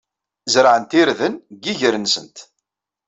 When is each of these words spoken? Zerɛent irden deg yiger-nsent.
Zerɛent 0.53 0.97
irden 1.01 1.33
deg 1.51 1.63
yiger-nsent. 1.65 2.37